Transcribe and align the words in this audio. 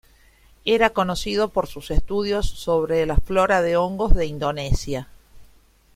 Era 0.65 0.89
conocido 0.89 1.49
por 1.49 1.67
sus 1.67 1.91
estudios 1.91 2.47
sobre 2.49 3.05
la 3.05 3.17
flora 3.17 3.61
de 3.61 3.77
hongos 3.77 4.15
de 4.15 4.25
Indonesia. 4.25 5.07